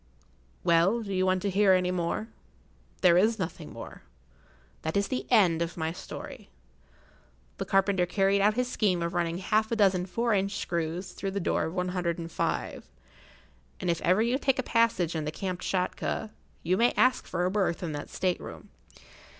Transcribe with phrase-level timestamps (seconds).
[0.63, 2.27] Well, do you want to hear any more?
[3.01, 4.01] There is nothing more.
[4.81, 6.49] That is the end of my story.
[7.59, 11.29] The carpenter carried out his scheme of running half a dozen four inch screws through
[11.29, 12.89] the door of one hundred and five;
[13.79, 16.31] and if ever you take a passage in the Kamtschatka,
[16.63, 18.69] you may ask for a berth in that state room.